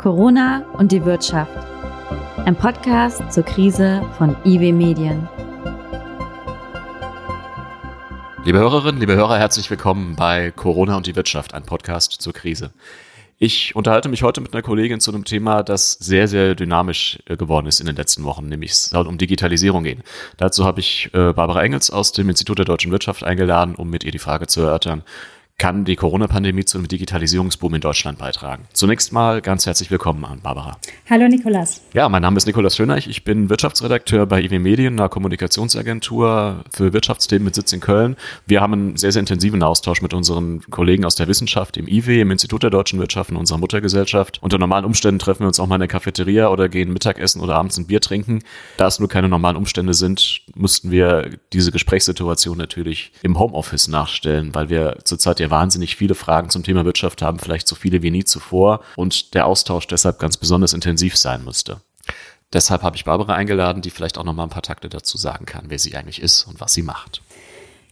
[0.00, 1.52] Corona und die Wirtschaft.
[2.46, 5.28] Ein Podcast zur Krise von IW Medien.
[8.42, 12.72] Liebe Hörerinnen, liebe Hörer, herzlich willkommen bei Corona und die Wirtschaft, ein Podcast zur Krise.
[13.36, 17.36] Ich unterhalte mich heute mit einer Kollegin zu einem Thema, das sehr, sehr dynamisch äh,
[17.36, 20.02] geworden ist in den letzten Wochen, nämlich es soll um Digitalisierung gehen.
[20.38, 24.04] Dazu habe ich äh, Barbara Engels aus dem Institut der deutschen Wirtschaft eingeladen, um mit
[24.04, 25.02] ihr die Frage zu erörtern,
[25.60, 28.64] kann die Corona-Pandemie zu einem Digitalisierungsboom in Deutschland beitragen.
[28.72, 30.78] Zunächst mal ganz herzlich willkommen an Barbara.
[31.10, 31.82] Hallo Nikolas.
[31.92, 33.06] Ja, mein Name ist Nikolas Schöneich.
[33.06, 38.16] Ich bin Wirtschaftsredakteur bei IW Medien, einer Kommunikationsagentur für Wirtschaftsthemen mit Sitz in Köln.
[38.46, 42.22] Wir haben einen sehr, sehr intensiven Austausch mit unseren Kollegen aus der Wissenschaft im IW,
[42.22, 44.38] im Institut der deutschen Wirtschaft, in unserer Muttergesellschaft.
[44.42, 47.56] Unter normalen Umständen treffen wir uns auch mal in der Cafeteria oder gehen Mittagessen oder
[47.56, 48.38] abends ein Bier trinken.
[48.78, 54.54] Da es nur keine normalen Umstände sind, mussten wir diese Gesprächssituation natürlich im Homeoffice nachstellen,
[54.54, 58.10] weil wir zurzeit ja wahnsinnig viele Fragen zum Thema Wirtschaft haben, vielleicht so viele wie
[58.10, 61.80] nie zuvor und der Austausch deshalb ganz besonders intensiv sein musste.
[62.52, 65.46] Deshalb habe ich Barbara eingeladen, die vielleicht auch noch mal ein paar Takte dazu sagen
[65.46, 67.22] kann, wer sie eigentlich ist und was sie macht.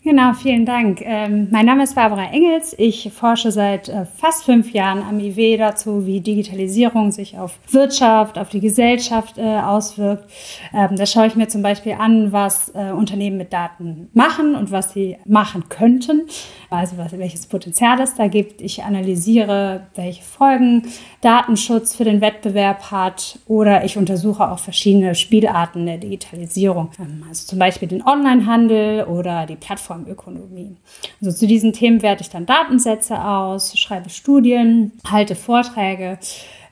[0.04, 1.00] Genau, vielen Dank.
[1.02, 2.72] Ähm, mein Name ist Barbara Engels.
[2.78, 8.38] Ich forsche seit äh, fast fünf Jahren am IW dazu, wie Digitalisierung sich auf Wirtschaft,
[8.38, 10.30] auf die Gesellschaft äh, auswirkt.
[10.72, 14.70] Ähm, da schaue ich mir zum Beispiel an, was äh, Unternehmen mit Daten machen und
[14.70, 16.22] was sie machen könnten.
[16.70, 18.60] Also welches Potenzial es da gibt.
[18.60, 20.82] Ich analysiere, welche Folgen
[21.22, 26.90] Datenschutz für den Wettbewerb hat oder ich untersuche auch verschiedene Spielarten der Digitalisierung.
[27.00, 30.76] Ähm, also zum Beispiel den Onlinehandel oder die Plattform Plattformökonomie.
[31.20, 36.18] Also zu diesen Themen werte ich dann Datensätze aus, schreibe Studien, halte Vorträge.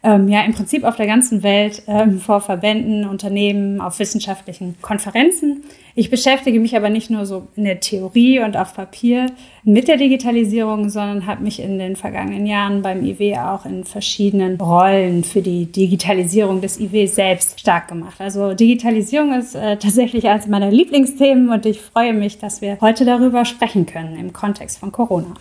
[0.03, 5.65] Ähm, ja, im Prinzip auf der ganzen Welt ähm, vor Verbänden, Unternehmen, auf wissenschaftlichen Konferenzen.
[5.99, 9.33] Ich beschäftige mich aber nicht nur so in der Theorie und auf Papier
[9.65, 14.61] mit der Digitalisierung, sondern habe mich in den vergangenen Jahren beim IW auch in verschiedenen
[14.61, 18.17] Rollen für die Digitalisierung des IW selbst stark gemacht.
[18.21, 23.07] Also Digitalisierung ist äh, tatsächlich eines meiner Lieblingsthemen und ich freue mich, dass wir heute
[23.07, 25.33] darüber sprechen können im Kontext von Corona.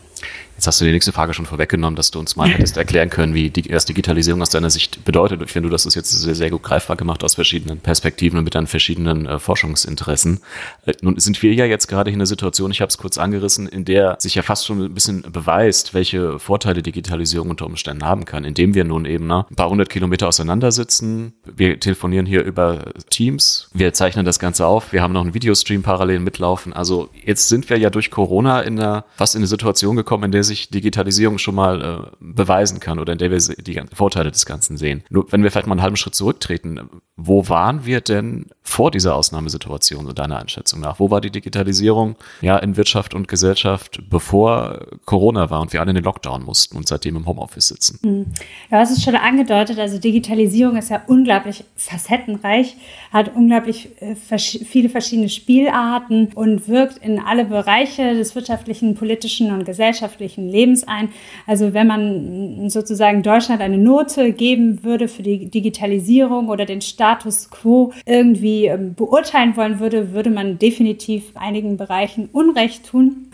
[0.66, 3.36] Jetzt hast du die nächste Frage schon vorweggenommen, dass du uns mal hättest erklären können,
[3.36, 5.40] wie die, was Digitalisierung aus deiner Sicht bedeutet.
[5.44, 8.46] Ich finde, du hast das jetzt sehr, sehr gut greifbar gemacht aus verschiedenen Perspektiven und
[8.46, 10.40] mit deinen verschiedenen äh, Forschungsinteressen.
[10.88, 13.68] Äh, nun sind wir ja jetzt gerade in einer Situation, ich habe es kurz angerissen,
[13.68, 18.26] in der sich ja fast schon ein bisschen beweist, welche Vorteile Digitalisierung unter Umständen haben
[18.26, 21.34] kann, indem wir nun eben ne, ein paar hundert Kilometer auseinandersitzen.
[21.44, 25.84] Wir telefonieren hier über Teams, wir zeichnen das Ganze auf, wir haben noch einen Videostream
[25.84, 26.74] parallel mitlaufen.
[26.74, 30.32] Also jetzt sind wir ja durch Corona in einer, fast in eine Situation gekommen, in
[30.32, 34.46] der sich Digitalisierung schon mal äh, beweisen kann oder in der wir die Vorteile des
[34.46, 35.04] Ganzen sehen.
[35.10, 36.80] Nur wenn wir vielleicht mal einen halben Schritt zurücktreten,
[37.18, 41.00] wo waren wir denn vor dieser Ausnahmesituation, so deiner Einschätzung nach?
[41.00, 45.92] Wo war die Digitalisierung ja in Wirtschaft und Gesellschaft, bevor Corona war und wir alle
[45.92, 48.00] in den Lockdown mussten und seitdem im Homeoffice sitzen?
[48.04, 48.26] Hm.
[48.70, 52.76] Ja, es ist schon angedeutet, also Digitalisierung ist ja unglaublich facettenreich,
[53.14, 59.64] hat unglaublich äh, viele verschiedene Spielarten und wirkt in alle Bereiche des wirtschaftlichen, politischen und
[59.66, 61.10] gesellschaftlichen Lebens ein.
[61.48, 67.50] Also wenn man sozusagen Deutschland eine Note geben würde für die Digitalisierung oder den Status
[67.50, 73.28] quo irgendwie ähm, beurteilen wollen würde, würde man definitiv einigen Bereichen Unrecht tun.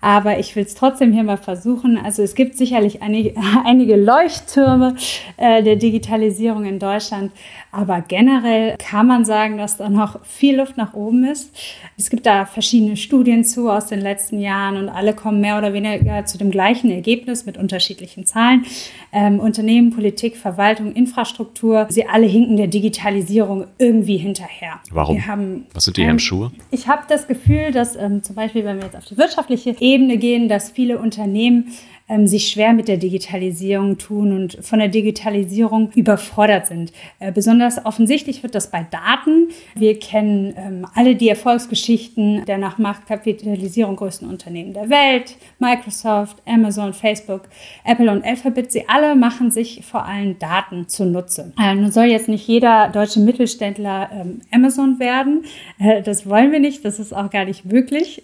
[0.00, 1.98] Aber ich will es trotzdem hier mal versuchen.
[1.98, 3.34] Also es gibt sicherlich einige,
[3.64, 4.96] einige Leuchttürme
[5.36, 7.32] äh, der Digitalisierung in Deutschland.
[7.72, 11.54] Aber generell kann man sagen, dass da noch viel Luft nach oben ist.
[11.98, 15.72] Es gibt da verschiedene Studien zu aus den letzten Jahren und alle kommen mehr oder
[15.72, 18.64] weniger zu dem gleichen Ergebnis mit unterschiedlichen Zahlen.
[19.12, 24.80] Ähm, Unternehmen, Politik, Verwaltung, Infrastruktur, sie alle hinken der Digitalisierung irgendwie hinterher.
[24.90, 25.26] Warum?
[25.26, 26.52] Haben, Was sind die ähm, Hemmschuhe?
[26.70, 30.16] Ich habe das Gefühl, dass ähm, zum Beispiel, wenn wir jetzt auf die wirtschaftliche Ebene
[30.16, 31.72] gehen, dass viele Unternehmen
[32.08, 36.92] ähm, sich schwer mit der Digitalisierung tun und von der Digitalisierung überfordert sind.
[37.18, 39.48] Äh, besonders offensichtlich wird das bei Daten.
[39.74, 46.92] Wir kennen ähm, alle die Erfolgsgeschichten der nach Marktkapitalisierung größten Unternehmen der Welt, Microsoft, Amazon,
[46.92, 47.42] Facebook,
[47.84, 48.70] Apple und Alphabet.
[48.70, 51.52] Sie alle machen sich vor allem Daten zunutze.
[51.60, 55.44] Äh, nun soll jetzt nicht jeder deutsche Mittelständler ähm, Amazon werden.
[55.78, 56.84] Äh, das wollen wir nicht.
[56.84, 58.22] Das ist auch gar nicht möglich.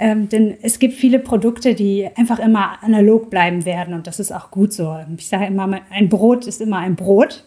[0.00, 4.18] Äh, ähm, denn es gibt viele Produkte, die einfach immer analog bleiben werden und das
[4.18, 4.98] ist auch gut so.
[5.16, 7.44] Ich sage immer, ein Brot ist immer ein Brot.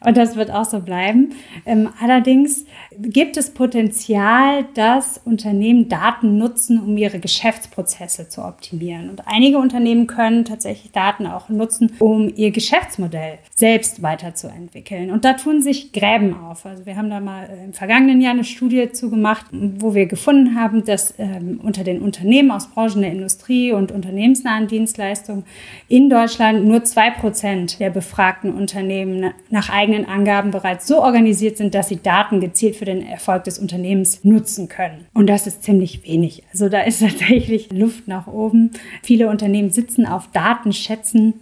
[0.00, 1.32] Und das wird auch so bleiben.
[1.66, 2.64] Ähm, allerdings
[2.96, 9.10] gibt es Potenzial, dass Unternehmen Daten nutzen, um ihre Geschäftsprozesse zu optimieren.
[9.10, 15.10] Und einige Unternehmen können tatsächlich Daten auch nutzen, um ihr Geschäftsmodell selbst weiterzuentwickeln.
[15.10, 16.64] Und da tun sich Gräben auf.
[16.64, 20.54] Also wir haben da mal äh, im vergangenen Jahr eine Studie zugemacht, wo wir gefunden
[20.54, 25.44] haben, dass ähm, unter den Unternehmen aus Branchen der Industrie und unternehmensnahen Dienstleistungen
[25.88, 31.74] in Deutschland nur zwei Prozent der befragten Unternehmen nach eigenen Angaben bereits so organisiert sind,
[31.74, 35.06] dass sie Daten gezielt für den Erfolg des Unternehmens nutzen können.
[35.14, 36.42] Und das ist ziemlich wenig.
[36.52, 38.70] Also da ist tatsächlich Luft nach oben.
[39.02, 41.34] Viele Unternehmen sitzen auf Datenschätzen,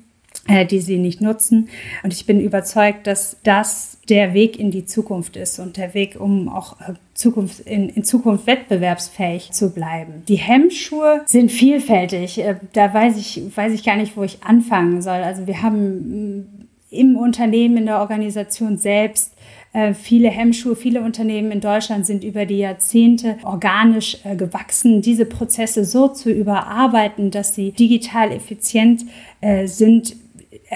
[0.49, 1.69] äh, die sie nicht nutzen.
[2.03, 6.21] Und ich bin überzeugt, dass das der Weg in die Zukunft ist und der Weg,
[6.21, 10.23] um auch äh, Zukunft, in, in Zukunft wettbewerbsfähig zu bleiben.
[10.29, 12.39] Die Hemmschuhe sind vielfältig.
[12.39, 15.23] Äh, da weiß ich, weiß ich gar nicht, wo ich anfangen soll.
[15.23, 16.66] Also wir haben
[16.97, 19.33] im Unternehmen, in der Organisation selbst
[19.95, 20.75] viele Hemmschuhe.
[20.75, 27.31] Viele Unternehmen in Deutschland sind über die Jahrzehnte organisch gewachsen, diese Prozesse so zu überarbeiten,
[27.31, 29.05] dass sie digital effizient
[29.67, 30.17] sind,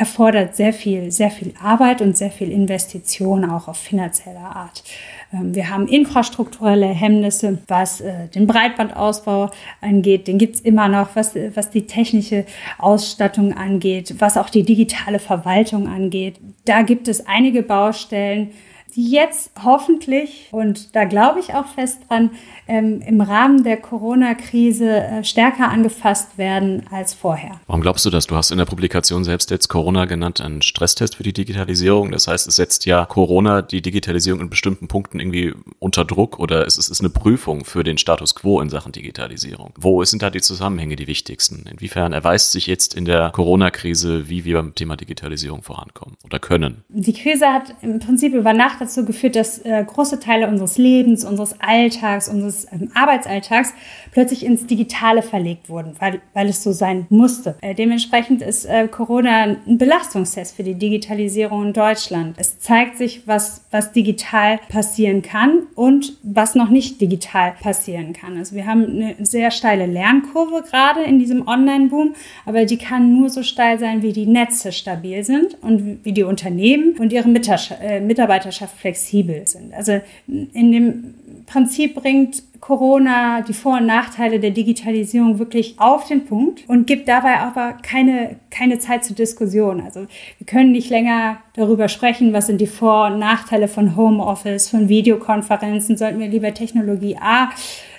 [0.01, 4.83] erfordert sehr viel, sehr viel Arbeit und sehr viel Investition auch auf finanzieller Art.
[5.31, 9.51] Ähm, wir haben infrastrukturelle Hemmnisse, was äh, den Breitbandausbau
[9.83, 10.27] angeht.
[10.27, 12.47] Den gibt's immer noch, was, was die technische
[12.79, 16.41] Ausstattung angeht, was auch die digitale Verwaltung angeht.
[16.65, 18.53] Da gibt es einige Baustellen,
[18.97, 22.31] die jetzt hoffentlich, und da glaube ich auch fest dran,
[22.67, 27.61] ähm, im Rahmen der Corona-Krise äh, stärker angefasst werden als vorher.
[27.67, 28.27] Warum glaubst du das?
[28.27, 32.11] Du hast in der Publikation selbst jetzt Corona genannt, einen Stresstest für die Digitalisierung.
[32.11, 36.67] Das heißt, es setzt ja Corona die Digitalisierung in bestimmten Punkten irgendwie unter Druck oder
[36.67, 39.73] es ist eine Prüfung für den Status quo in Sachen Digitalisierung.
[39.77, 41.65] Wo sind da die Zusammenhänge die wichtigsten?
[41.71, 46.85] Inwiefern erweist sich jetzt in der Corona-Krise, wie wir beim Thema Digitalisierung vorankommen oder können?
[46.89, 51.25] Die Krise hat im Prinzip über Nacht dazu geführt, dass äh, große Teile unseres Lebens,
[51.25, 53.73] unseres Alltags, unseres ähm, Arbeitsalltags
[54.13, 57.57] plötzlich ins Digitale verlegt wurden, weil, weil es so sein musste.
[57.61, 62.37] Äh, dementsprechend ist äh, Corona ein Belastungstest für die Digitalisierung in Deutschland.
[62.39, 68.37] Es zeigt sich, was, was digital passieren kann und was noch nicht digital passieren kann.
[68.37, 72.15] Also wir haben eine sehr steile Lernkurve gerade in diesem Online-Boom,
[72.47, 76.23] aber die kann nur so steil sein, wie die Netze stabil sind und wie die
[76.23, 79.75] Unternehmen und ihre äh, Mitarbeiterschaft flexibel sind.
[79.75, 81.15] Also in dem
[81.47, 87.09] Prinzip bringt Corona die Vor- und Nachteile der Digitalisierung wirklich auf den Punkt und gibt
[87.09, 89.81] dabei aber keine, keine Zeit zur Diskussion.
[89.81, 90.07] Also
[90.39, 94.89] wir können nicht länger darüber sprechen, was sind die Vor- und Nachteile von Homeoffice, von
[94.89, 97.51] Videokonferenzen, sollten wir lieber Technologie A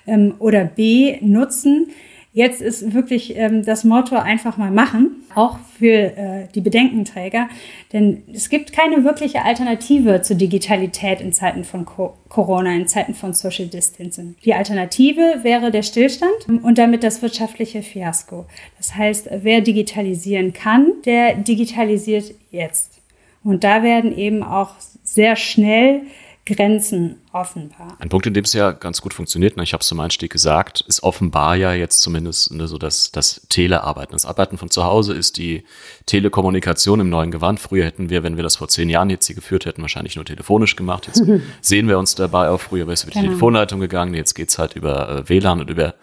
[0.05, 1.87] ähm, oder B nutzen.
[2.33, 7.49] Jetzt ist wirklich ähm, das Motto einfach mal machen, auch für äh, die Bedenkenträger.
[7.91, 13.13] Denn es gibt keine wirkliche Alternative zur Digitalität in Zeiten von Co Corona, in Zeiten
[13.13, 14.35] von Social Distancing.
[14.45, 18.45] Die Alternative wäre der Stillstand und damit das wirtschaftliche Fiasko.
[18.77, 23.01] Das heißt, wer digitalisieren kann, der digitalisiert jetzt.
[23.43, 26.03] Und da werden eben auch sehr schnell
[26.45, 27.95] Grenzen offenbar.
[27.99, 30.31] Ein Punkt, in dem es ja ganz gut funktioniert, ne, ich habe es zum Einstieg
[30.31, 34.13] gesagt, ist offenbar ja jetzt zumindest ne, so das, das Telearbeiten.
[34.13, 35.63] Das Arbeiten von zu Hause ist die
[36.07, 37.59] Telekommunikation im neuen Gewand.
[37.59, 40.25] Früher hätten wir, wenn wir das vor zehn Jahren jetzt hier geführt hätten, wahrscheinlich nur
[40.25, 41.05] telefonisch gemacht.
[41.05, 41.23] Jetzt
[41.61, 42.59] sehen wir uns dabei auch.
[42.59, 43.29] Früher wäre es über die genau.
[43.29, 45.93] Telefonleitung gegangen, jetzt geht's halt über äh, WLAN und über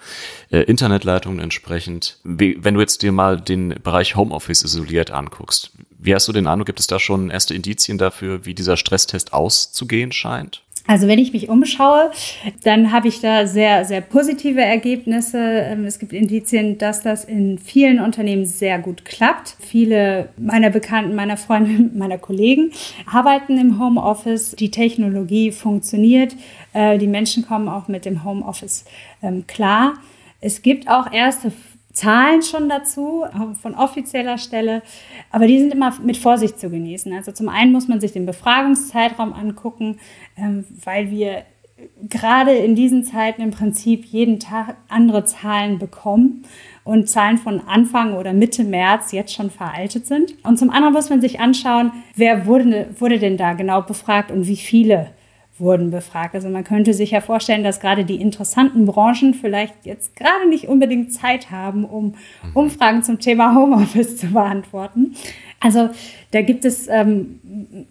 [0.51, 2.19] äh, Internetleitungen entsprechend.
[2.23, 6.47] Wie, wenn du jetzt dir mal den Bereich Homeoffice isoliert anguckst, wie hast du den
[6.47, 10.63] Eindruck, gibt es da schon erste Indizien dafür, wie dieser Stresstest auszugehen scheint?
[10.89, 12.11] Also wenn ich mich umschaue,
[12.65, 15.39] dann habe ich da sehr, sehr positive Ergebnisse.
[15.39, 19.55] Ähm, es gibt Indizien, dass das in vielen Unternehmen sehr gut klappt.
[19.61, 22.73] Viele meiner Bekannten, meiner Freunde, meiner Kollegen
[23.05, 24.53] arbeiten im Homeoffice.
[24.53, 26.35] Die Technologie funktioniert.
[26.73, 28.87] Äh, die Menschen kommen auch mit dem Homeoffice
[29.23, 29.93] ähm, klar.
[30.41, 31.53] Es gibt auch erste
[31.99, 33.25] Zahlen schon dazu,
[33.61, 34.83] von offizieller Stelle,
[35.33, 37.13] aber die sind immer mit Vorsicht zu genießen.
[37.13, 39.99] Also zum einen muss man sich den Befragungszeitraum angucken,
[40.37, 41.43] ähm, weil wir
[42.09, 46.45] gerade in diesen Zeiten im Prinzip jeden Tag andere Zahlen bekommen
[46.85, 50.35] und Zahlen von Anfang oder Mitte März jetzt schon veraltet sind.
[50.45, 54.47] Und zum anderen muss man sich anschauen, wer wurde, wurde denn da genau befragt und
[54.47, 55.11] wie viele
[55.61, 56.35] wurden befragt.
[56.35, 60.69] Also man könnte sich ja vorstellen, dass gerade die interessanten Branchen vielleicht jetzt gerade nicht
[60.69, 62.15] unbedingt Zeit haben, um
[62.55, 65.15] Umfragen zum Thema Homeoffice zu beantworten.
[65.61, 65.91] Also
[66.31, 67.41] da gibt es ähm,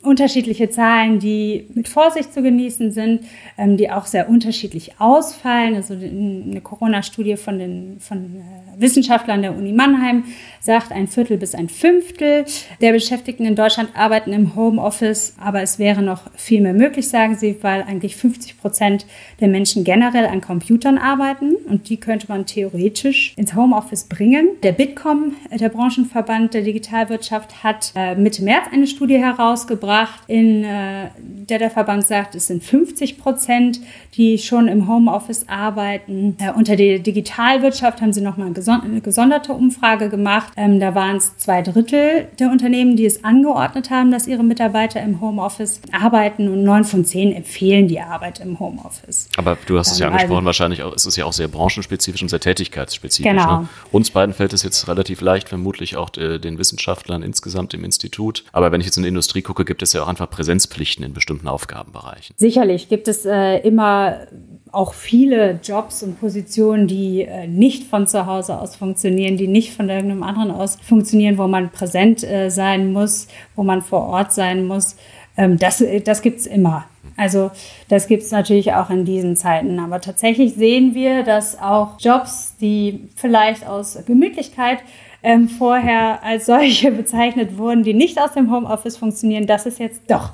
[0.04, 3.22] unterschiedliche Zahlen, die mit Vorsicht zu genießen sind,
[3.58, 5.76] ähm, die auch sehr unterschiedlich ausfallen.
[5.76, 10.24] Also eine Corona-Studie von den von, äh, Wissenschaftlern der Uni Mannheim
[10.60, 12.46] sagt, ein Viertel bis ein Fünftel
[12.82, 17.36] der Beschäftigten in Deutschland arbeiten im Homeoffice, aber es wäre noch viel mehr möglich, sagen
[17.36, 19.06] sie, weil eigentlich 50 Prozent
[19.40, 24.50] der Menschen generell an Computern arbeiten und die könnte man theoretisch ins Homeoffice bringen.
[24.62, 31.10] Der Bitkom, der Branchenverband der Digitalwirtschaft, hat äh, Mitte März eine Studie herausgebracht, in äh,
[31.18, 33.80] der der Verband sagt, es sind 50 Prozent,
[34.16, 36.36] die schon im Homeoffice arbeiten.
[36.40, 40.54] Äh, unter der Digitalwirtschaft haben sie nochmal eine gesonderte Umfrage gemacht.
[40.58, 45.02] Ähm, da waren es zwei Drittel der Unternehmen, die es angeordnet haben, dass ihre Mitarbeiter
[45.02, 49.30] im Homeoffice arbeiten und neun von zehn empfehlen die Arbeit im Homeoffice.
[49.38, 52.30] Aber du hast es ja angesprochen, wahrscheinlich auch, ist es ja auch sehr branchenspezifisch und
[52.30, 53.32] sehr tätigkeitsspezifisch.
[53.32, 53.62] Genau.
[53.62, 53.70] Ne?
[53.92, 58.44] Uns beiden fällt es jetzt relativ leicht, vermutlich auch äh, den Wissenschaftlern insgesamt im Institut.
[58.52, 61.14] Aber wenn ich jetzt in die Industrie gucke, gibt es ja auch einfach Präsenzpflichten in
[61.14, 62.36] bestimmten Aufgabenbereichen.
[62.38, 64.28] Sicherlich gibt es äh, immer
[64.72, 69.74] auch viele Jobs und Positionen, die äh, nicht von zu Hause aus funktionieren, die nicht
[69.74, 74.34] von irgendeinem anderen aus funktionieren, wo man präsent äh, sein muss, wo man vor Ort
[74.34, 74.96] sein muss.
[75.38, 76.86] Ähm, das das gibt es immer.
[77.16, 77.50] Also
[77.88, 79.80] das gibt es natürlich auch in diesen Zeiten.
[79.80, 84.80] Aber tatsächlich sehen wir, dass auch Jobs, die vielleicht aus Gemütlichkeit
[85.24, 90.02] ähm, vorher als solche bezeichnet wurden, die nicht aus dem Homeoffice funktionieren, dass es jetzt
[90.10, 90.32] doch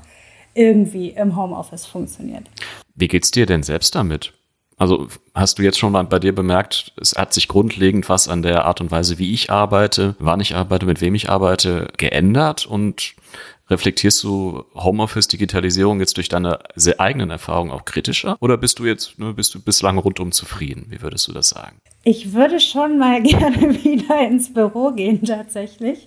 [0.53, 2.43] irgendwie im Homeoffice funktioniert.
[2.95, 4.33] Wie geht's dir denn selbst damit?
[4.77, 8.41] Also hast du jetzt schon mal bei dir bemerkt, es hat sich grundlegend was an
[8.41, 12.65] der Art und Weise, wie ich arbeite, wann ich arbeite, mit wem ich arbeite, geändert
[12.65, 13.15] und
[13.73, 18.85] reflektierst du Homeoffice, Digitalisierung jetzt durch deine sehr eigenen Erfahrungen auch kritischer oder bist du
[18.85, 20.85] jetzt, ne, bist du bislang rundum zufrieden?
[20.89, 21.77] Wie würdest du das sagen?
[22.05, 26.05] Ich würde schon mal gerne wieder ins Büro gehen, tatsächlich.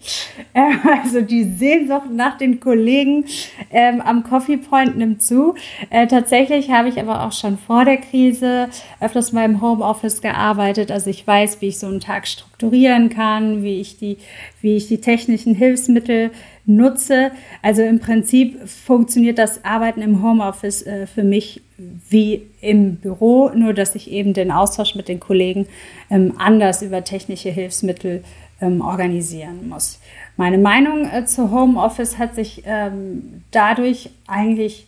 [0.55, 3.25] Ähm, also die Sehnsucht nach den Kollegen
[3.71, 5.55] ähm, am Coffee Point nimmt zu.
[5.91, 8.69] Äh, tatsächlich habe ich aber auch schon vor der Krise
[9.01, 10.91] öfters mal im Homeoffice gearbeitet.
[10.91, 14.19] Also ich weiß, wie ich so einen Tag strukturieren kann, wie ich die,
[14.61, 16.31] wie ich die technischen Hilfsmittel
[16.67, 17.31] nutze.
[17.63, 23.75] Also im Prinzip funktioniert das Arbeiten im Homeoffice äh, für mich wie im Büro, nur
[23.75, 25.67] dass ich eben den Austausch mit den Kollegen
[26.11, 28.25] ähm, anders über technische Hilfsmittel
[28.61, 30.01] ähm, organisieren muss.
[30.37, 34.87] Meine Meinung äh, zu Homeoffice hat sich ähm, dadurch eigentlich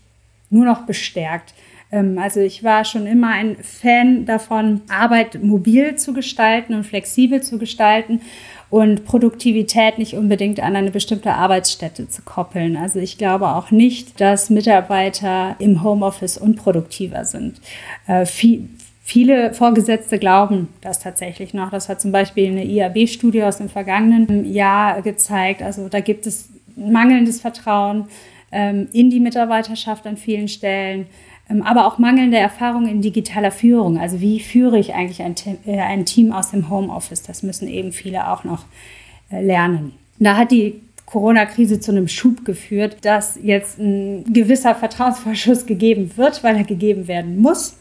[0.51, 1.55] nur noch bestärkt.
[1.93, 7.43] Ähm, also ich war schon immer ein Fan davon, Arbeit mobil zu gestalten und flexibel
[7.43, 8.21] zu gestalten
[8.71, 12.77] und Produktivität nicht unbedingt an eine bestimmte Arbeitsstätte zu koppeln.
[12.77, 17.61] Also ich glaube auch nicht, dass Mitarbeiter im Homeoffice unproduktiver sind.
[18.07, 18.69] Äh, viel,
[19.11, 21.71] Viele Vorgesetzte glauben das tatsächlich noch.
[21.71, 25.63] Das hat zum Beispiel eine IAB-Studie aus dem vergangenen Jahr gezeigt.
[25.63, 28.09] Also da gibt es mangelndes Vertrauen
[28.53, 31.07] ähm, in die Mitarbeiterschaft an vielen Stellen.
[31.51, 33.99] Ähm, aber auch mangelnde Erfahrung in digitaler Führung.
[33.99, 35.35] Also wie führe ich eigentlich ein,
[35.67, 37.23] äh, ein Team aus dem Homeoffice?
[37.23, 38.65] Das müssen eben viele auch noch
[39.31, 39.93] äh, lernen.
[40.19, 46.45] Da hat die Corona-Krise zu einem Schub geführt, dass jetzt ein gewisser Vertrauensvorschuss gegeben wird,
[46.45, 47.79] weil er gegeben werden muss.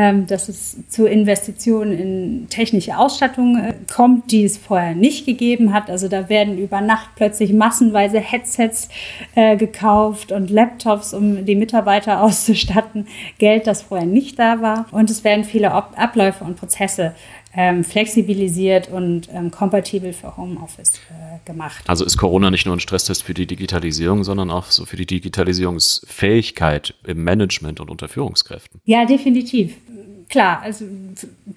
[0.00, 5.74] Ähm, dass es zu Investitionen in technische Ausstattung äh, kommt, die es vorher nicht gegeben
[5.74, 5.90] hat.
[5.90, 8.90] Also da werden über Nacht plötzlich massenweise Headsets
[9.34, 13.08] äh, gekauft und Laptops, um die Mitarbeiter auszustatten.
[13.38, 14.86] Geld, das vorher nicht da war.
[14.92, 17.16] Und es werden viele Abläufe und Prozesse
[17.54, 21.84] ähm, flexibilisiert und ähm, kompatibel für Homeoffice äh, gemacht.
[21.86, 25.06] Also ist Corona nicht nur ein Stresstest für die Digitalisierung, sondern auch so für die
[25.06, 28.80] Digitalisierungsfähigkeit im Management und unter Führungskräften?
[28.84, 29.76] Ja, definitiv.
[30.28, 30.84] Klar, also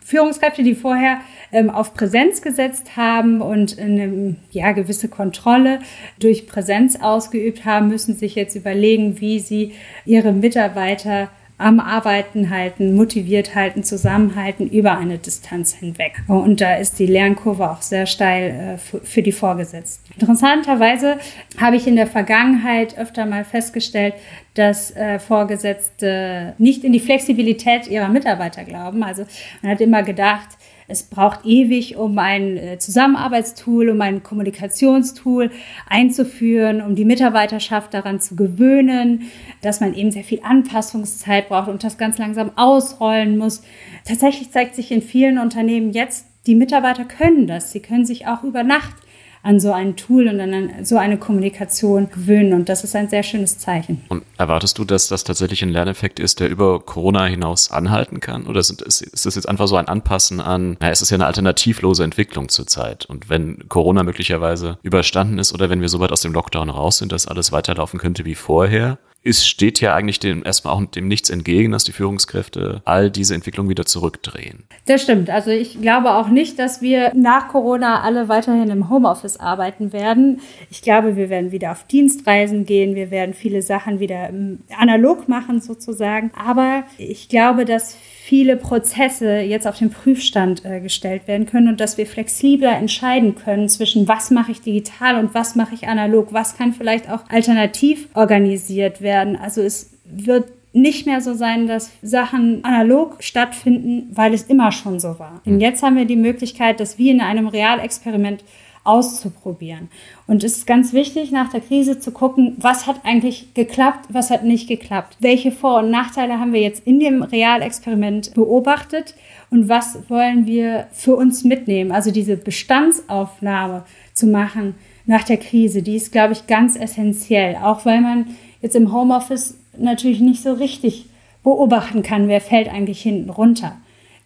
[0.02, 1.20] Führungskräfte, die vorher
[1.52, 5.80] ähm, auf Präsenz gesetzt haben und eine ja, gewisse Kontrolle
[6.20, 9.74] durch Präsenz ausgeübt haben, müssen sich jetzt überlegen, wie sie
[10.06, 11.30] ihre Mitarbeiter
[11.62, 16.24] am Arbeiten halten, motiviert halten, zusammenhalten über eine Distanz hinweg.
[16.28, 20.12] Und da ist die Lernkurve auch sehr steil äh, für die Vorgesetzten.
[20.20, 21.18] Interessanterweise
[21.60, 24.16] habe ich in der Vergangenheit öfter mal festgestellt,
[24.56, 29.04] dass äh, Vorgesetzte nicht in die Flexibilität ihrer Mitarbeiter glauben.
[29.04, 29.26] Also
[29.62, 30.50] man hat immer gedacht,
[30.92, 35.50] es braucht ewig, um ein äh, Zusammenarbeitstool, um ein Kommunikationstool
[35.88, 39.24] einzuführen, um die Mitarbeiterschaft daran zu gewöhnen,
[39.62, 43.64] dass man eben sehr viel Anpassungszeit braucht und das ganz langsam ausrollen muss.
[44.06, 47.72] Tatsächlich zeigt sich in vielen Unternehmen jetzt, die Mitarbeiter können das.
[47.72, 48.96] Sie können sich auch über Nacht
[49.44, 52.54] an so ein Tool und an so eine Kommunikation gewöhnen.
[52.54, 54.02] Und das ist ein sehr schönes Zeichen.
[54.10, 58.46] Und erwartest du, dass das tatsächlich ein Lerneffekt ist, der über Corona hinaus anhalten kann?
[58.48, 61.26] Oder ist, ist das jetzt einfach so ein Anpassen an, na, es ist ja eine
[61.26, 63.06] alternativlose Entwicklung zurzeit.
[63.06, 66.98] Und wenn Corona möglicherweise überstanden ist oder wenn wir so weit aus dem Lockdown raus
[66.98, 71.08] sind, dass alles weiterlaufen könnte wie vorher, es steht ja eigentlich dem erstmal auch dem
[71.08, 74.64] nichts entgegen, dass die Führungskräfte all diese Entwicklung wieder zurückdrehen.
[74.88, 75.30] Das stimmt.
[75.30, 80.42] Also ich glaube auch nicht, dass wir nach Corona alle weiterhin im Homeoffice arbeiten werden.
[80.72, 82.96] Ich glaube, wir werden wieder auf Dienstreisen gehen.
[82.96, 84.32] Wir werden viele Sachen wieder
[84.76, 86.32] analog machen sozusagen.
[86.36, 87.98] Aber ich glaube, dass
[88.32, 93.36] viele Prozesse jetzt auf den Prüfstand äh, gestellt werden können und dass wir flexibler entscheiden
[93.36, 97.24] können zwischen was mache ich digital und was mache ich analog, was kann vielleicht auch
[97.28, 99.36] alternativ organisiert werden.
[99.36, 105.02] Also es wird nicht mehr so sein, dass Sachen analog stattfinden, weil es immer schon
[105.02, 105.42] so war.
[105.46, 108.46] Und jetzt haben wir die Möglichkeit, dass wir in einem Realexperiment
[108.84, 109.90] auszuprobieren.
[110.28, 114.32] Und es ist ganz wichtig, nach der Krise zu gucken, was hat eigentlich geklappt, was
[114.32, 115.18] hat nicht geklappt.
[115.20, 119.16] Welche Vor- und Nachteile haben wir jetzt in dem Realexperiment beobachtet
[119.50, 121.92] und was wollen wir für uns mitnehmen?
[121.92, 123.84] Also diese Bestandsaufnahme
[124.14, 127.58] zu machen nach der Krise, die ist, glaube ich, ganz essentiell.
[127.58, 128.28] Auch weil man
[128.62, 131.06] jetzt im Homeoffice natürlich nicht so richtig
[131.44, 133.78] beobachten kann, wer fällt eigentlich hinten runter.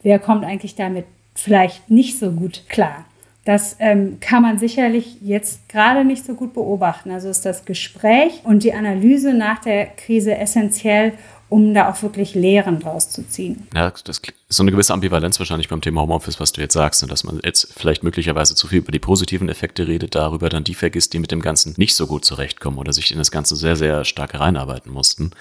[0.04, 3.06] Wer kommt eigentlich damit vielleicht nicht so gut klar.
[3.46, 7.12] Das ähm, kann man sicherlich jetzt gerade nicht so gut beobachten.
[7.12, 11.14] Also ist das Gespräch und die Analyse nach der Krise essentiell,
[11.48, 13.68] um da auch wirklich Lehren draus zu ziehen.
[13.76, 17.04] Ja, das ist so eine gewisse Ambivalenz wahrscheinlich beim Thema Homeoffice, was du jetzt sagst,
[17.04, 20.64] ne, dass man jetzt vielleicht möglicherweise zu viel über die positiven Effekte redet, darüber dann
[20.64, 23.56] die vergisst, die mit dem Ganzen nicht so gut zurechtkommen oder sich in das Ganze
[23.56, 25.32] sehr, sehr stark reinarbeiten mussten.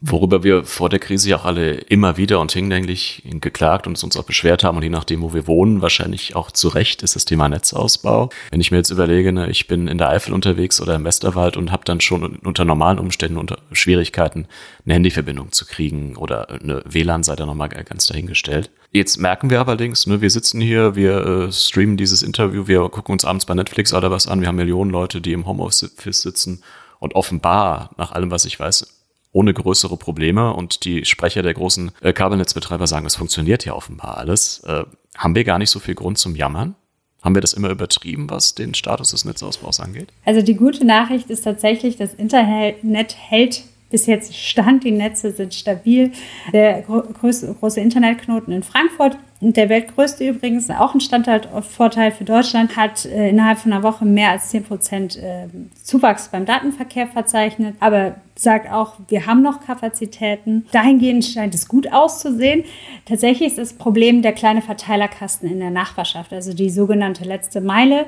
[0.00, 4.16] Worüber wir vor der Krise ja auch alle immer wieder und hinlänglich geklagt und uns
[4.16, 7.24] auch beschwert haben und je nachdem, wo wir wohnen, wahrscheinlich auch zu Recht, ist das
[7.24, 8.30] Thema Netzausbau.
[8.52, 11.56] Wenn ich mir jetzt überlege, ne, ich bin in der Eifel unterwegs oder im Westerwald
[11.56, 14.46] und habe dann schon unter normalen Umständen unter Schwierigkeiten,
[14.84, 18.70] eine Handyverbindung zu kriegen oder eine WLAN-Seite nochmal ganz dahingestellt.
[18.92, 23.14] Jetzt merken wir allerdings, ne, wir sitzen hier, wir äh, streamen dieses Interview, wir gucken
[23.14, 26.62] uns abends bei Netflix oder was an, wir haben Millionen Leute, die im Homeoffice sitzen
[27.00, 28.97] und offenbar, nach allem, was ich weiß,
[29.32, 30.52] ohne größere Probleme.
[30.54, 34.60] Und die Sprecher der großen äh, Kabelnetzbetreiber sagen, es funktioniert ja offenbar alles.
[34.66, 34.84] Äh,
[35.16, 36.74] haben wir gar nicht so viel Grund zum Jammern?
[37.22, 40.08] Haben wir das immer übertrieben, was den Status des Netzausbaus angeht?
[40.24, 45.54] Also die gute Nachricht ist tatsächlich, das Internet hält bis jetzt stand, die Netze sind
[45.54, 46.12] stabil.
[46.52, 53.04] Der größte, große Internetknoten in Frankfurt der weltgrößte übrigens, auch ein Standortvorteil für Deutschland, hat
[53.04, 55.46] äh, innerhalb von einer Woche mehr als 10 Prozent äh,
[55.80, 60.66] Zuwachs beim Datenverkehr verzeichnet, aber sagt auch, wir haben noch Kapazitäten.
[60.72, 62.64] Dahingehend scheint es gut auszusehen.
[63.04, 68.06] Tatsächlich ist das Problem der kleine Verteilerkasten in der Nachbarschaft, also die sogenannte letzte Meile,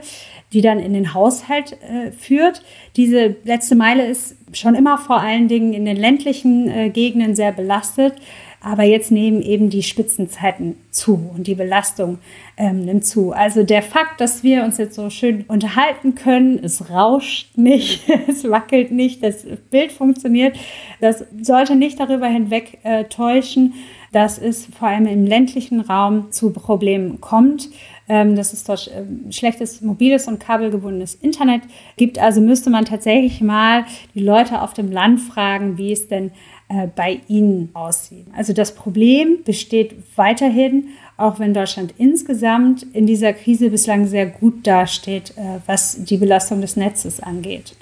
[0.53, 2.63] die dann in den Haushalt äh, führt.
[2.97, 7.53] Diese letzte Meile ist schon immer vor allen Dingen in den ländlichen äh, Gegenden sehr
[7.53, 8.15] belastet.
[8.63, 12.19] Aber jetzt nehmen eben die Spitzenzeiten zu und die Belastung
[12.59, 13.33] ähm, nimmt zu.
[13.33, 18.45] Also der Fakt, dass wir uns jetzt so schön unterhalten können, es rauscht nicht, es
[18.45, 20.59] wackelt nicht, das Bild funktioniert,
[21.01, 23.75] das sollte nicht darüber hinweg äh, täuschen,
[24.13, 27.69] dass es vor allem im ländlichen Raum zu Problemen kommt
[28.11, 31.63] ähm, dass es dort ähm, schlechtes mobiles und kabelgebundenes Internet
[31.97, 32.19] gibt.
[32.19, 33.85] Also müsste man tatsächlich mal
[34.17, 36.33] die Leute auf dem Land fragen, wie es denn
[36.71, 38.27] äh, bei ihnen aussieht.
[38.33, 44.65] Also das Problem besteht weiterhin, auch wenn Deutschland insgesamt in dieser Krise bislang sehr gut
[44.67, 47.75] dasteht, äh, was die Belastung des Netzes angeht.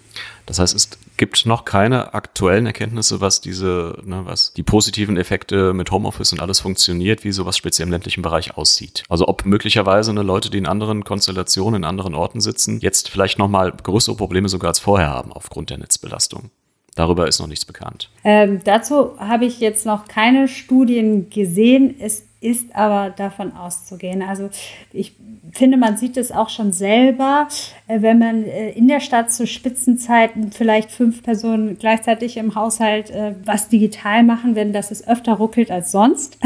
[0.47, 5.75] Das heißt, es gibt noch keine aktuellen Erkenntnisse, was diese, ne, was die positiven Effekte
[5.75, 9.03] mit Homeoffice und alles funktioniert, wie sowas speziell im ländlichen Bereich aussieht.
[9.11, 13.39] Also ob möglicherweise eine Leute, die in anderen Konstellationen, in anderen Orten sitzen, jetzt vielleicht
[13.39, 16.51] noch mal größere Probleme sogar als vorher haben aufgrund der Netzbelastung.
[16.99, 18.11] Darüber ist noch nichts bekannt.
[18.25, 21.95] Ähm, dazu habe ich jetzt noch keine Studien gesehen.
[22.01, 24.21] Es ist aber davon auszugehen.
[24.21, 24.51] Also
[24.93, 25.15] ich
[25.53, 27.47] finde, man sieht es auch schon selber,
[27.87, 33.11] äh, wenn man äh, in der Stadt zu Spitzenzeiten vielleicht fünf Personen gleichzeitig im Haushalt
[33.11, 36.37] äh, was digital machen, wenn das es öfter ruckelt als sonst.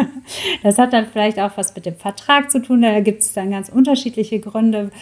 [0.62, 2.82] das hat dann vielleicht auch was mit dem Vertrag zu tun.
[2.82, 4.92] Da gibt es dann ganz unterschiedliche Gründe.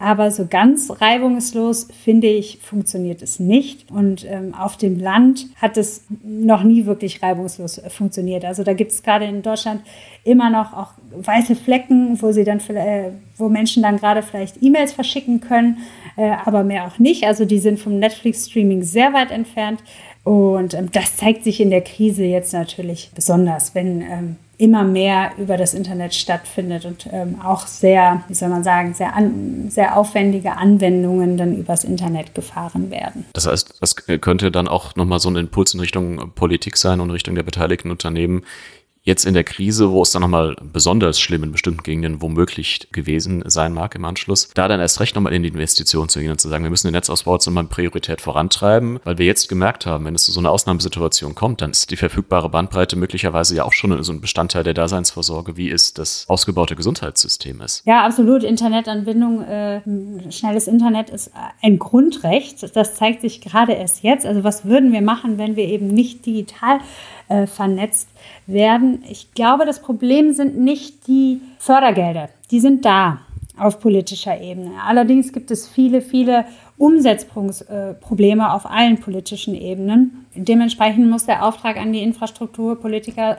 [0.00, 3.90] Aber so ganz reibungslos, finde ich, funktioniert es nicht.
[3.90, 8.44] Und ähm, auf dem Land hat es noch nie wirklich reibungslos äh, funktioniert.
[8.44, 9.82] Also da gibt es gerade in Deutschland
[10.22, 14.92] immer noch auch weiße Flecken, wo sie dann äh, wo Menschen dann gerade vielleicht E-Mails
[14.92, 15.78] verschicken können,
[16.16, 17.24] äh, aber mehr auch nicht.
[17.24, 19.82] Also die sind vom Netflix-Streaming sehr weit entfernt.
[20.22, 25.30] Und ähm, das zeigt sich in der Krise jetzt natürlich besonders, wenn ähm, immer mehr
[25.38, 29.96] über das Internet stattfindet und ähm, auch sehr, wie soll man sagen, sehr, an, sehr
[29.96, 33.24] aufwendige Anwendungen dann übers Internet gefahren werden.
[33.32, 37.10] Das heißt, das könnte dann auch nochmal so ein Impuls in Richtung Politik sein und
[37.12, 38.42] Richtung der beteiligten Unternehmen,
[39.08, 43.42] Jetzt in der Krise, wo es dann nochmal besonders schlimm in bestimmten Gegenden womöglich gewesen
[43.46, 46.38] sein mag im Anschluss, da dann erst recht nochmal in die Investition zu gehen und
[46.38, 50.04] zu sagen, wir müssen den Netzausbau jetzt nochmal Priorität vorantreiben, weil wir jetzt gemerkt haben,
[50.04, 53.72] wenn es zu so einer Ausnahmesituation kommt, dann ist die verfügbare Bandbreite möglicherweise ja auch
[53.72, 57.86] schon so ein Bestandteil der Daseinsvorsorge, wie es das ausgebaute Gesundheitssystem ist.
[57.86, 58.44] Ja, absolut.
[58.44, 59.80] Internetanbindung, äh,
[60.30, 61.30] schnelles Internet ist
[61.62, 62.76] ein Grundrecht.
[62.76, 64.26] Das zeigt sich gerade erst jetzt.
[64.26, 66.80] Also was würden wir machen, wenn wir eben nicht digital
[67.28, 68.08] äh, vernetzt
[68.46, 69.02] werden.
[69.08, 72.28] Ich glaube, das Problem sind nicht die Fördergelder.
[72.50, 73.20] Die sind da
[73.58, 74.72] auf politischer Ebene.
[74.86, 76.44] Allerdings gibt es viele, viele
[76.76, 80.26] Umsetzungsprobleme auf allen politischen Ebenen.
[80.34, 83.38] Dementsprechend muss der Auftrag an die Infrastrukturpolitiker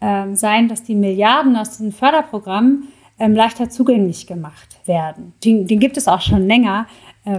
[0.00, 5.32] äh, sein, dass die Milliarden aus diesen Förderprogrammen ähm, leichter zugänglich gemacht werden.
[5.44, 6.86] Den, den, gibt es auch schon länger,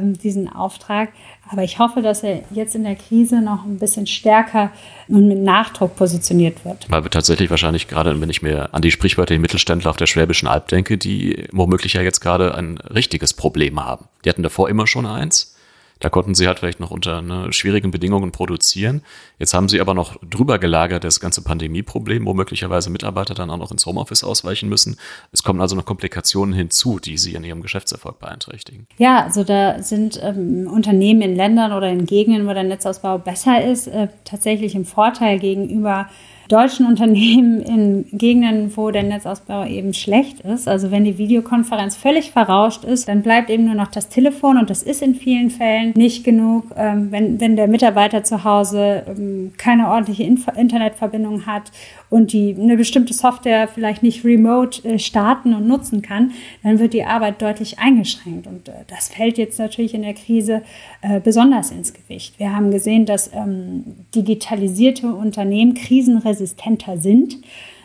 [0.01, 1.09] diesen Auftrag.
[1.51, 4.71] Aber ich hoffe, dass er jetzt in der Krise noch ein bisschen stärker
[5.07, 6.85] und mit Nachdruck positioniert wird.
[6.89, 10.47] Weil wir tatsächlich wahrscheinlich gerade, wenn ich mir an die sprichwörtlichen Mittelständler auf der Schwäbischen
[10.47, 14.05] Alb denke, die womöglich ja jetzt gerade ein richtiges Problem haben.
[14.23, 15.48] Die hatten davor immer schon eins
[15.99, 19.01] da konnten sie halt vielleicht noch unter ne, schwierigen Bedingungen produzieren.
[19.37, 23.57] Jetzt haben sie aber noch drüber gelagert das ganze Pandemieproblem, wo möglicherweise Mitarbeiter dann auch
[23.57, 24.97] noch ins Homeoffice ausweichen müssen.
[25.31, 28.87] Es kommen also noch Komplikationen hinzu, die sie in ihrem Geschäftserfolg beeinträchtigen.
[28.97, 33.63] Ja, also da sind ähm, Unternehmen in Ländern oder in Gegenden, wo der Netzausbau besser
[33.63, 36.09] ist, äh, tatsächlich im Vorteil gegenüber
[36.49, 40.67] deutschen Unternehmen in Gegenden, wo der Netzausbau eben schlecht ist.
[40.67, 44.69] Also wenn die Videokonferenz völlig verrauscht ist, dann bleibt eben nur noch das Telefon und
[44.69, 46.65] das ist in vielen Fällen nicht genug.
[46.75, 51.71] Ähm, wenn, wenn der Mitarbeiter zu Hause ähm, keine ordentliche Inf Internetverbindung hat
[52.09, 56.31] und die eine bestimmte Software vielleicht nicht remote äh, starten und nutzen kann,
[56.63, 58.47] dann wird die Arbeit deutlich eingeschränkt.
[58.47, 60.63] Und äh, das fällt jetzt natürlich in der Krise
[61.01, 62.39] äh, besonders ins Gewicht.
[62.39, 63.83] Wir haben gesehen, dass ähm,
[64.15, 67.37] digitalisierte Unternehmen krisenresistenter sind,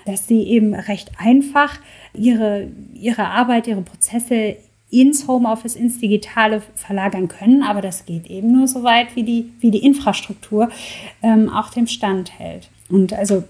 [0.06, 1.78] dass sie eben recht einfach
[2.14, 4.56] ihre, ihre Arbeit, ihre Prozesse
[4.90, 7.62] ins Homeoffice, ins Digitale verlagern können.
[7.62, 10.68] Aber das geht eben nur so weit, wie die, wie die Infrastruktur
[11.22, 12.70] ähm, auch dem Stand hält.
[12.90, 13.44] Und also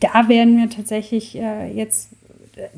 [0.00, 2.10] da werden wir tatsächlich äh, jetzt,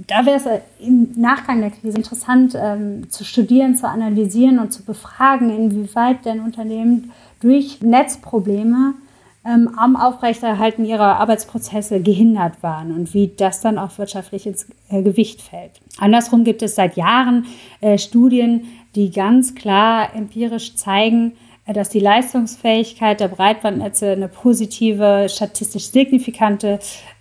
[0.07, 4.73] da wäre es äh, im Nachgang der Krise interessant ähm, zu studieren, zu analysieren und
[4.73, 8.95] zu befragen, inwieweit denn Unternehmen durch Netzprobleme
[9.45, 15.03] ähm, am Aufrechterhalten ihrer Arbeitsprozesse gehindert waren und wie das dann auch wirtschaftlich ins äh,
[15.03, 15.73] Gewicht fällt.
[15.99, 17.47] Andersrum gibt es seit Jahren
[17.81, 21.33] äh, Studien, die ganz klar empirisch zeigen,
[21.75, 26.79] dass die Leistungsfähigkeit der Breitbandnetze eine positive, statistisch signifikante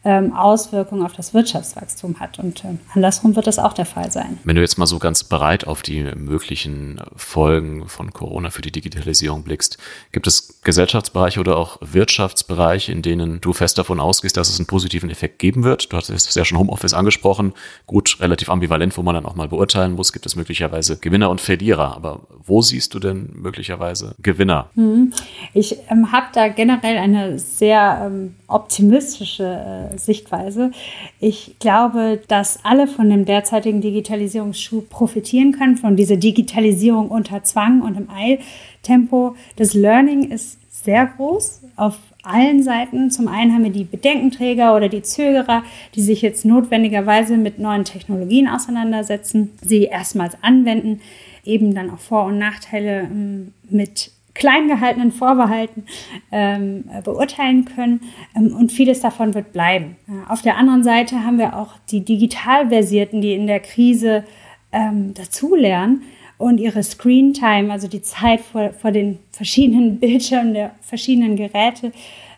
[0.07, 2.39] ähm, Auswirkung auf das Wirtschaftswachstum hat.
[2.39, 4.37] Und äh, andersrum wird das auch der Fall sein.
[4.45, 8.71] Wenn du jetzt mal so ganz breit auf die möglichen Folgen von Corona für die
[8.71, 9.77] Digitalisierung blickst,
[10.13, 14.65] gibt es Gesellschaftsbereiche oder auch Wirtschaftsbereiche, in denen du fest davon ausgehst, dass es einen
[14.65, 15.91] positiven Effekt geben wird?
[15.91, 17.53] Du hast es ja schon Homeoffice angesprochen.
[17.85, 21.41] Gut, relativ ambivalent, wo man dann auch mal beurteilen muss, gibt es möglicherweise Gewinner und
[21.41, 21.97] Verlierer.
[21.97, 24.69] Aber wo siehst du denn möglicherweise Gewinner?
[24.75, 25.11] Mhm.
[25.53, 30.71] Ich ähm, habe da generell eine sehr ähm, optimistische äh, Sichtweise.
[31.19, 37.81] Ich glaube, dass alle von dem derzeitigen Digitalisierungsschub profitieren können, von dieser Digitalisierung unter Zwang
[37.81, 39.35] und im Eiltempo.
[39.55, 43.09] Das Learning ist sehr groß auf allen Seiten.
[43.09, 45.63] Zum einen haben wir die Bedenkenträger oder die Zögerer,
[45.95, 51.01] die sich jetzt notwendigerweise mit neuen Technologien auseinandersetzen, sie erstmals anwenden,
[51.45, 55.85] eben dann auch Vor- und Nachteile ähm, mit klein gehaltenen Vorbehalten
[56.31, 58.01] ähm, beurteilen können.
[58.35, 59.97] Ähm, und vieles davon wird bleiben.
[60.07, 64.23] Äh, auf der anderen Seite haben wir auch die Digitalversierten, die in der Krise
[64.71, 66.03] ähm, dazulernen
[66.37, 71.91] und ihre Screen Time, also die Zeit vor, vor den verschiedenen Bildschirmen der verschiedenen Geräte,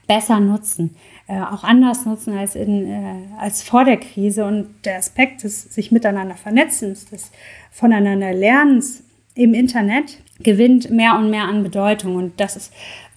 [0.08, 0.96] besser nutzen.
[1.28, 4.46] Äh, auch anders nutzen als, in, äh, als vor der Krise.
[4.46, 7.32] Und der Aspekt des sich miteinander Vernetzens, des
[7.72, 9.04] Voneinander Lernens
[9.36, 12.16] im Internet gewinnt mehr und mehr an Bedeutung.
[12.16, 12.74] Und das ist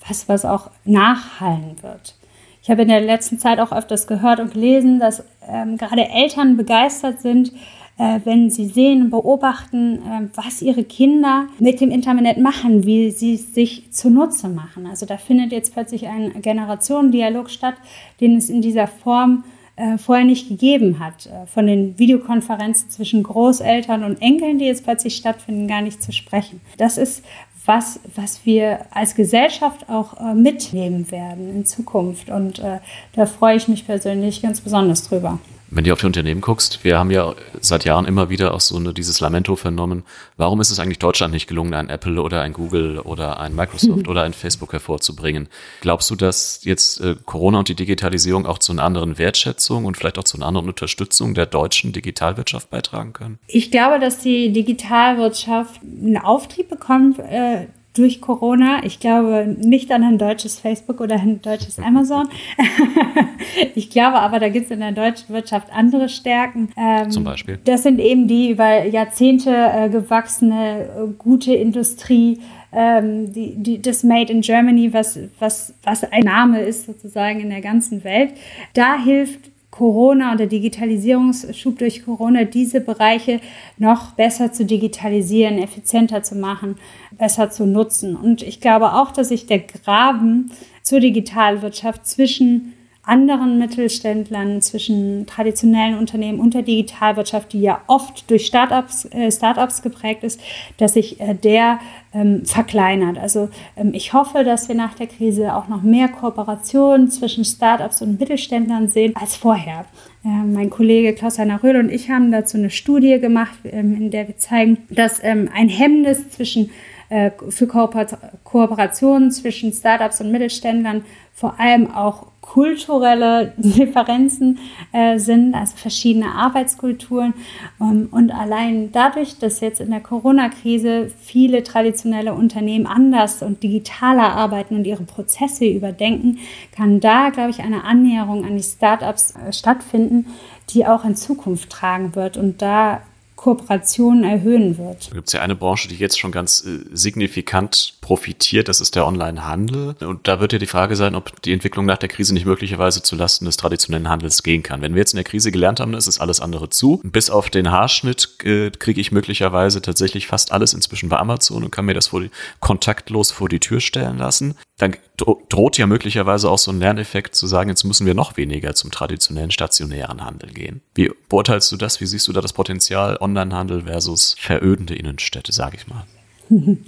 [0.08, 2.14] was, was auch nachhallen wird.
[2.62, 6.56] Ich habe in der letzten Zeit auch öfters gehört und gelesen, dass ähm, gerade Eltern
[6.56, 7.52] begeistert sind,
[7.98, 13.10] äh, wenn sie sehen und beobachten, äh, was ihre Kinder mit dem Internet machen, wie
[13.10, 14.86] sie es sich zunutze machen.
[14.86, 17.74] Also da findet jetzt plötzlich ein Generationendialog statt,
[18.20, 19.61] den es in dieser Form äh,
[19.98, 21.26] vorher nicht gegeben hat.
[21.26, 26.12] Äh, von den Videokonferenzen zwischen Großeltern und Enkeln, die jetzt plötzlich stattfinden, gar nicht zu
[26.12, 26.60] sprechen.
[26.76, 27.24] Das ist
[27.64, 32.28] was, was wir als Gesellschaft auch äh, mitnehmen werden in Zukunft.
[32.28, 32.78] Und äh,
[33.14, 35.38] da freue ich mich persönlich ganz besonders drüber.
[35.74, 38.76] Wenn du auf die Unternehmen guckst, wir haben ja seit Jahren immer wieder auch so
[38.76, 40.02] eine, dieses Lamento vernommen.
[40.36, 44.06] Warum ist es eigentlich Deutschland nicht gelungen, ein Apple oder ein Google oder ein Microsoft
[44.08, 45.48] oder ein Facebook hervorzubringen?
[45.80, 49.96] Glaubst du, dass jetzt äh, Corona und die Digitalisierung auch zu einer anderen Wertschätzung und
[49.96, 53.38] vielleicht auch zu einer anderen Unterstützung der deutschen Digitalwirtschaft beitragen können?
[53.46, 57.18] Ich glaube, dass die Digitalwirtschaft einen Auftrieb bekommt.
[57.18, 58.84] Äh durch Corona.
[58.84, 62.28] Ich glaube nicht an ein deutsches Facebook oder ein deutsches Amazon.
[63.74, 66.70] ich glaube aber, da gibt es in der deutschen Wirtschaft andere Stärken.
[66.76, 67.58] Ähm, Zum Beispiel?
[67.64, 72.40] Das sind eben die über Jahrzehnte äh, gewachsene, äh, gute Industrie,
[72.72, 77.50] ähm, die, die, das Made in Germany, was, was, was ein Name ist sozusagen in
[77.50, 78.32] der ganzen Welt.
[78.72, 83.40] Da hilft Corona und der Digitalisierungsschub durch Corona diese Bereiche
[83.78, 86.76] noch besser zu digitalisieren, effizienter zu machen,
[87.12, 88.14] besser zu nutzen.
[88.14, 92.74] Und ich glaube auch, dass sich der Graben zur Digitalwirtschaft zwischen
[93.04, 99.82] anderen Mittelständlern, zwischen traditionellen Unternehmen und der Digitalwirtschaft, die ja oft durch Startups, äh, Startups
[99.82, 100.40] geprägt ist,
[100.76, 101.80] dass sich äh, der
[102.14, 103.18] ähm, verkleinert.
[103.18, 108.02] Also ähm, ich hoffe, dass wir nach der Krise auch noch mehr Kooperation zwischen Startups
[108.02, 109.84] und Mittelständlern sehen als vorher.
[110.24, 114.28] Äh, mein Kollege Klaus-Heiner Röhl und ich haben dazu eine Studie gemacht, ähm, in der
[114.28, 116.70] wir zeigen, dass ähm, ein Hemmnis zwischen
[117.08, 124.58] äh, für Kooperationen zwischen Startups und Mittelständlern vor allem auch kulturelle Differenzen
[124.92, 127.32] äh, sind, also verschiedene Arbeitskulturen.
[127.80, 134.34] Ähm, und allein dadurch, dass jetzt in der Corona-Krise viele traditionelle Unternehmen anders und digitaler
[134.34, 136.38] arbeiten und ihre Prozesse überdenken,
[136.76, 140.26] kann da, glaube ich, eine Annäherung an die Startups äh, stattfinden,
[140.70, 142.36] die auch in Zukunft tragen wird.
[142.36, 143.02] Und da
[143.42, 145.10] Kooperationen erhöhen wird.
[145.10, 148.94] Da gibt es ja eine Branche, die jetzt schon ganz äh, signifikant profitiert, das ist
[148.94, 149.96] der Onlinehandel.
[149.98, 153.02] Und da wird ja die Frage sein, ob die Entwicklung nach der Krise nicht möglicherweise
[153.02, 154.80] zulasten des traditionellen Handels gehen kann.
[154.80, 157.00] Wenn wir jetzt in der Krise gelernt haben, ist es alles andere zu.
[157.02, 161.72] Bis auf den Haarschnitt äh, kriege ich möglicherweise tatsächlich fast alles inzwischen bei Amazon und
[161.72, 164.54] kann mir das vor die, kontaktlos vor die Tür stellen lassen.
[164.82, 168.74] Dann droht ja möglicherweise auch so ein Lerneffekt zu sagen, jetzt müssen wir noch weniger
[168.74, 170.80] zum traditionellen stationären Handel gehen.
[170.96, 172.00] Wie beurteilst du das?
[172.00, 176.04] Wie siehst du da das Potenzial Onlinehandel versus verödende Innenstädte, sage ich mal?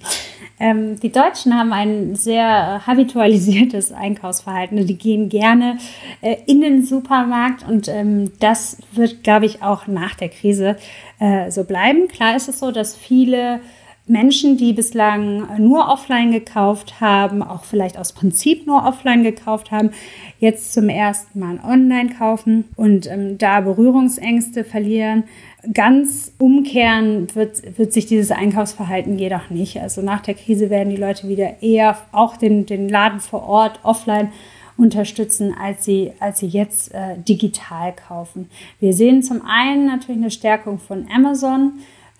[0.58, 4.84] ähm, die Deutschen haben ein sehr habitualisiertes Einkaufsverhalten.
[4.88, 5.78] Die gehen gerne
[6.20, 10.78] äh, in den Supermarkt und ähm, das wird, glaube ich, auch nach der Krise
[11.20, 12.08] äh, so bleiben.
[12.08, 13.60] Klar ist es so, dass viele
[14.06, 19.92] Menschen, die bislang nur offline gekauft haben, auch vielleicht aus Prinzip nur offline gekauft haben,
[20.38, 25.24] jetzt zum ersten Mal online kaufen und ähm, da Berührungsängste verlieren.
[25.72, 29.80] Ganz umkehren wird, wird sich dieses Einkaufsverhalten jedoch nicht.
[29.80, 33.80] Also nach der Krise werden die Leute wieder eher auch den, den Laden vor Ort
[33.84, 34.32] offline
[34.76, 38.50] unterstützen, als sie, als sie jetzt äh, digital kaufen.
[38.80, 41.74] Wir sehen zum einen natürlich eine Stärkung von Amazon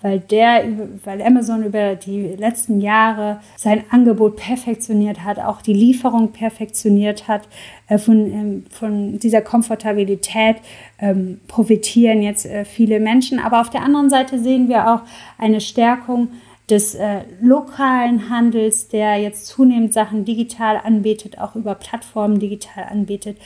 [0.05, 0.65] weil der,
[1.03, 7.47] weil Amazon über die letzten Jahre sein Angebot perfektioniert hat, auch die Lieferung perfektioniert hat.
[7.87, 10.57] Äh, von, ähm, von dieser Komfortabilität
[10.99, 13.39] ähm, profitieren jetzt äh, viele Menschen.
[13.39, 15.01] Aber auf der anderen Seite sehen wir auch
[15.39, 16.27] eine Stärkung
[16.69, 23.39] des äh, lokalen Handels, der jetzt zunehmend Sachen digital anbietet, auch über Plattformen digital anbietet.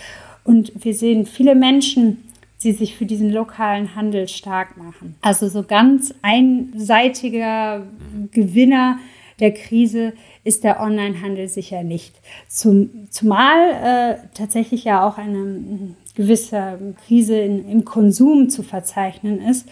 [0.43, 2.29] Und wir sehen viele Menschen,
[2.60, 5.15] sie sich für diesen lokalen Handel stark machen.
[5.22, 7.88] Also so ganz einseitiger
[8.32, 9.00] Gewinner
[9.39, 12.13] der Krise ist der Onlinehandel sicher nicht.
[12.50, 19.69] Zum, zumal äh, tatsächlich ja auch eine gewisse Krise in, im Konsum zu verzeichnen ist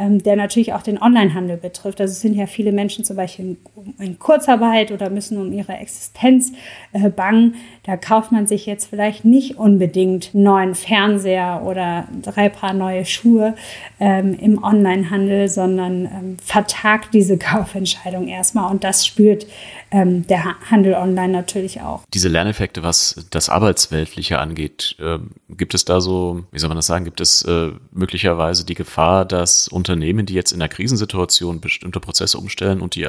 [0.00, 2.00] ähm, der natürlich auch den Onlinehandel betrifft.
[2.00, 3.58] Also es sind ja viele Menschen zum Beispiel
[3.98, 6.52] in, Kurzarbeit oder müssen um ihre Existenz
[6.92, 7.56] äh, bangen.
[7.84, 13.54] Da kauft man sich jetzt vielleicht nicht unbedingt neuen Fernseher oder drei Paar neue Schuhe
[14.00, 19.46] ähm, im Onlinehandel, sondern ähm, vertagt diese Kaufentscheidung erstmal und das spürt
[19.90, 22.02] ähm, der Handel online natürlich auch.
[22.14, 26.86] Diese Lerneffekte, was das Arbeitsweltliche angeht, äh, gibt es da so, wie soll man das
[26.86, 32.00] sagen, gibt es äh, möglicherweise die Gefahr, dass Unternehmen, die jetzt in einer Krisensituation bestimmte
[32.00, 33.06] Prozesse umstellen und die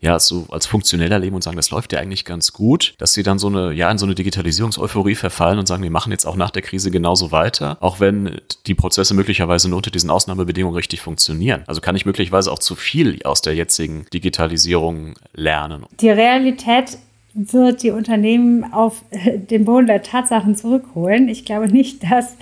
[0.00, 3.22] ja so als funktionell erleben und sagen, das läuft ja eigentlich ganz gut, dass sie
[3.22, 6.36] dann so eine, ja, in so eine Digitalisierungseuphorie verfallen und sagen, wir machen jetzt auch
[6.36, 11.02] nach der Krise genauso weiter, auch wenn die Prozesse möglicherweise nur unter diesen Ausnahmebedingungen richtig
[11.02, 11.62] funktionieren.
[11.66, 15.84] Also kann ich möglicherweise auch zu viel aus der jetzigen Digitalisierung lernen.
[16.00, 16.98] Die Realität
[17.34, 19.02] wird die Unternehmen auf
[19.50, 21.28] den Boden der Tatsachen zurückholen.
[21.28, 22.36] Ich glaube nicht, dass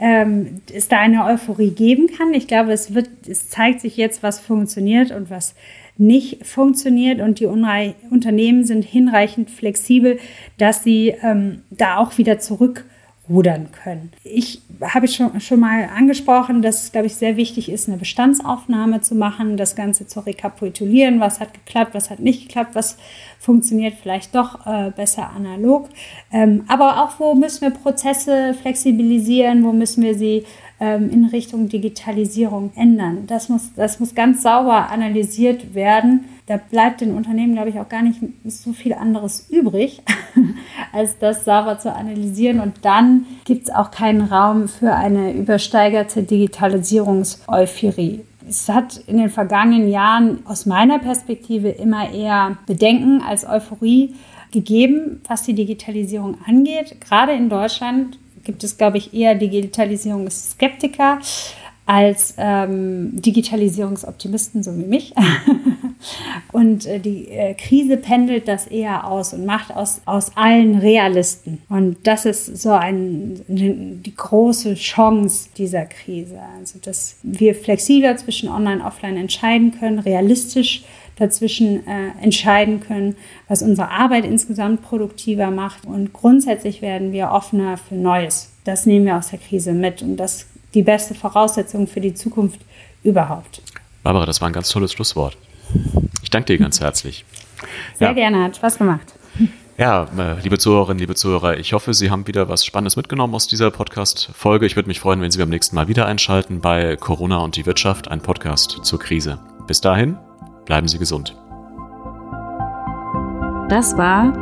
[0.00, 2.34] ähm, es da eine Euphorie geben kann.
[2.34, 5.54] Ich glaube, es wird, es zeigt sich jetzt, was funktioniert und was
[5.96, 10.18] nicht funktioniert und die Unrei Unternehmen sind hinreichend flexibel,
[10.58, 12.84] dass sie ähm, da auch wieder zurück
[13.28, 14.12] rudern können.
[14.22, 19.00] Ich habe schon, schon mal angesprochen, dass es, glaube ich, sehr wichtig ist, eine Bestandsaufnahme
[19.00, 22.98] zu machen, das Ganze zu rekapitulieren, was hat geklappt, was hat nicht geklappt, was
[23.38, 25.88] funktioniert vielleicht doch äh, besser analog.
[26.32, 30.44] Ähm, aber auch, wo müssen wir Prozesse flexibilisieren, wo müssen wir sie
[30.80, 33.26] ähm, in Richtung Digitalisierung ändern.
[33.26, 36.24] Das muss, das muss ganz sauber analysiert werden.
[36.46, 40.02] Da bleibt den Unternehmen, glaube ich, auch gar nicht so viel anderes übrig,
[40.92, 42.60] als das sauber zu analysieren.
[42.60, 48.20] Und dann gibt es auch keinen Raum für eine übersteigerte Digitalisierungseuphorie.
[48.46, 54.14] Es hat in den vergangenen Jahren aus meiner Perspektive immer eher Bedenken als Euphorie
[54.52, 57.00] gegeben, was die Digitalisierung angeht.
[57.00, 61.20] Gerade in Deutschland gibt es, glaube ich, eher Digitalisierungsskeptiker
[61.86, 65.12] als ähm, Digitalisierungsoptimisten, so wie mich.
[66.52, 71.60] und äh, die äh, Krise pendelt das eher aus und macht aus, aus allen Realisten.
[71.68, 76.38] Und das ist so ein, die große Chance dieser Krise.
[76.58, 80.84] Also, dass wir flexibler zwischen Online und Offline entscheiden können, realistisch
[81.16, 83.16] dazwischen äh, entscheiden können,
[83.48, 85.84] was unsere Arbeit insgesamt produktiver macht.
[85.84, 88.52] Und grundsätzlich werden wir offener für Neues.
[88.64, 92.14] Das nehmen wir aus der Krise mit und das ist die beste Voraussetzung für die
[92.14, 92.60] Zukunft
[93.02, 93.62] überhaupt.
[94.02, 95.36] Barbara, das war ein ganz tolles Schlusswort.
[96.22, 97.24] Ich danke dir ganz herzlich.
[97.98, 98.14] Sehr ja.
[98.14, 99.14] gerne, hat Spaß gemacht.
[99.76, 103.48] Ja, äh, liebe Zuhörerinnen, liebe Zuhörer, ich hoffe, Sie haben wieder was Spannendes mitgenommen aus
[103.48, 104.66] dieser Podcast-Folge.
[104.66, 107.66] Ich würde mich freuen, wenn Sie beim nächsten Mal wieder einschalten bei Corona und die
[107.66, 109.40] Wirtschaft, ein Podcast zur Krise.
[109.66, 110.16] Bis dahin,
[110.64, 111.36] Bleiben Sie gesund.
[113.68, 114.32] Das war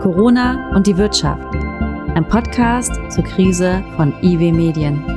[0.00, 1.54] Corona und die Wirtschaft,
[2.14, 5.15] ein Podcast zur Krise von IW Medien.